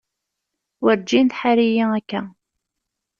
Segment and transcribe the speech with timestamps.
[0.83, 2.21] Werǧin tḥar-iyi akka.